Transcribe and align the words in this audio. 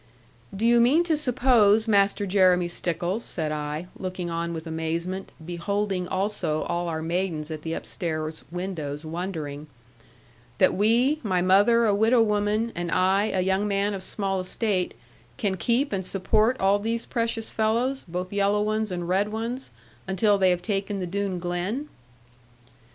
'Do 0.55 0.65
you 0.65 0.79
mean 0.81 1.03
to 1.03 1.15
suppose, 1.15 1.87
Master 1.87 2.25
Jeremy 2.25 2.67
Stickles,' 2.67 3.23
said 3.23 3.51
I, 3.51 3.85
looking 3.95 4.31
on 4.31 4.51
with 4.51 4.65
amazement, 4.65 5.31
beholding 5.45 6.07
also 6.07 6.63
all 6.63 6.87
our 6.87 7.03
maidens 7.03 7.51
at 7.51 7.61
the 7.61 7.75
upstair 7.75 8.33
windows 8.49 9.05
wondering; 9.05 9.67
'that 10.57 10.73
we, 10.73 11.19
my 11.21 11.43
mother 11.43 11.85
a 11.85 11.93
widow 11.93 12.23
woman, 12.23 12.71
and 12.73 12.91
I 12.91 13.25
a 13.25 13.41
young 13.41 13.67
man 13.67 13.93
of 13.93 14.01
small 14.01 14.39
estate, 14.39 14.95
can 15.37 15.55
keep 15.55 15.93
and 15.93 16.03
support 16.03 16.57
all 16.59 16.79
these 16.79 17.05
precious 17.05 17.51
fellows, 17.51 18.03
both 18.07 18.33
yellow 18.33 18.63
ones, 18.63 18.91
and 18.91 19.07
red 19.07 19.31
ones, 19.31 19.69
until 20.07 20.39
they 20.39 20.49
have 20.49 20.63
taken 20.63 20.97
the 20.97 21.05
Doone 21.05 21.37
Glen?' 21.37 21.89